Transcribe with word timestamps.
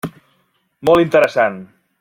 Molt 0.91 1.05
interessant. 1.05 1.63